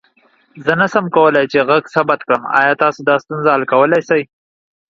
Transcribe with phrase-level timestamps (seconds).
[0.65, 4.21] زه نسم کولى چې غږ ثبت کړم، آيا تاسو دا ستونزه حل کولى سې؟